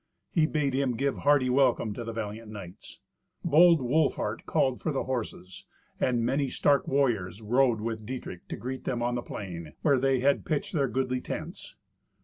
[0.31, 2.97] He bade him give hearty welcome to the valiant knights.
[3.45, 5.67] Bold Wolfhart called for the horses,
[5.99, 10.19] and many stark warriors rode with Dietrich to greet them on the plain, where they
[10.19, 11.75] had pitched their goodly tents.